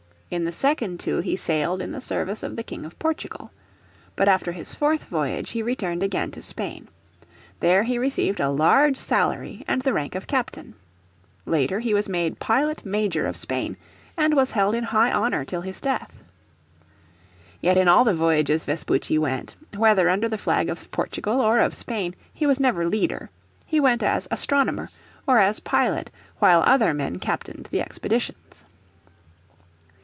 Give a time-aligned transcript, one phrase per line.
[0.31, 3.51] In the second two he sailed in the service of the King of Portugal.
[4.15, 6.87] But after his fourth voyage he returned again to Spain.
[7.59, 10.75] There he received a large salary and the rank of captain.
[11.45, 13.75] Later he was made Pilot Major of Spain,
[14.15, 16.23] and was held in high honour till his death.
[17.59, 21.73] Yet in all the voyages Vespucci went, whether under the flag of Portugal or of
[21.73, 23.29] Spain, he was never leader.
[23.65, 24.91] He went as astronomer,
[25.27, 26.09] or as pilot,
[26.39, 28.65] while other men captained the expeditions.